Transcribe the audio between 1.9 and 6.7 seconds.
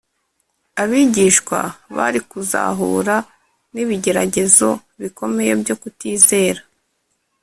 bari kuzahura n’ibigeragezo bikomeye byo kutizera